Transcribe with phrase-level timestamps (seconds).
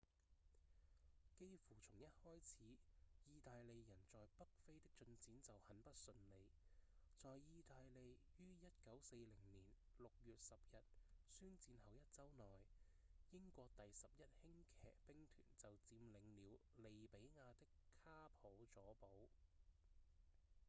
[1.37, 2.63] 幾乎從一開始
[3.29, 6.47] 義大利人在北非的進展就很不順利
[7.19, 8.51] 在義大利於
[8.83, 9.63] 1940年
[9.99, 10.83] 6月10日
[11.29, 12.61] 宣戰後一週內
[13.29, 17.67] 英國第11輕騎兵團就佔領了利比亞的
[18.03, 19.29] 卡普佐堡